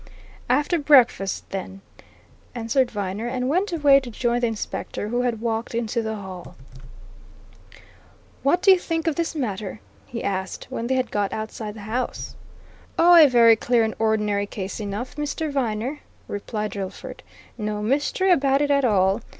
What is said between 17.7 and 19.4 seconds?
mystery about it at all.